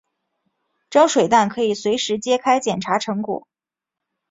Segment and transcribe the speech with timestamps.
[0.89, 3.47] 蒸水蛋可以随时揭开捡查成果。